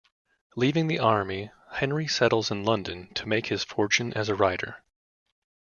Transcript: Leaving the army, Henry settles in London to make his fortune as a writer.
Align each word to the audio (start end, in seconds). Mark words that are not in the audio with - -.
Leaving 0.55 0.87
the 0.87 0.97
army, 0.97 1.51
Henry 1.73 2.07
settles 2.07 2.49
in 2.49 2.63
London 2.63 3.13
to 3.13 3.27
make 3.27 3.45
his 3.49 3.63
fortune 3.63 4.11
as 4.13 4.29
a 4.29 4.35
writer. 4.35 4.81